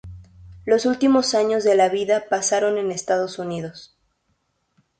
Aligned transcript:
Los 0.65 0.87
últimos 0.87 1.35
años 1.35 1.63
de 1.63 1.75
la 1.75 1.87
vida 1.87 2.25
pasaron 2.27 2.79
en 2.79 2.89
Estados 2.89 3.37
Unidos. 3.37 3.95